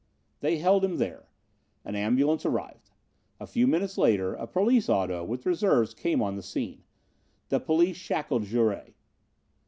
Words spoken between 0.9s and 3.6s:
there. An ambulance arrived. A